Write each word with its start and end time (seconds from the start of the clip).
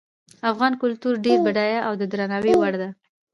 افغان 0.51 0.73
کلتور 0.81 1.13
ډیر 1.25 1.37
بډایه 1.45 1.79
او 1.87 1.93
د 1.99 2.03
درناوي 2.11 2.53
وړ 2.59 2.73
ده 2.81 2.89